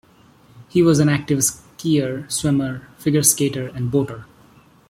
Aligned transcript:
He 0.67 0.81
was 0.81 0.97
an 0.97 1.09
active 1.09 1.37
skier, 1.37 2.25
swimmer, 2.31 2.87
figure 2.97 3.21
skater 3.21 3.67
and 3.67 3.91
boater. 3.91 4.25